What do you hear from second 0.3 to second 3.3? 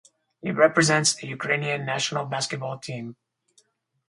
He represents the Ukrainian national basketball team.